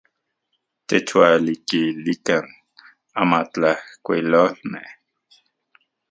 [0.89, 2.45] Techualikilikan
[3.21, 4.89] amatlajkuilolmej.